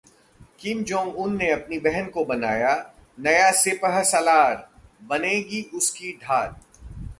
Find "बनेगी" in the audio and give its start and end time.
5.03-5.61